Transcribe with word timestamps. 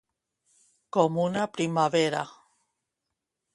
Com 0.97 1.19
una 1.25 1.45
primavera. 1.59 2.25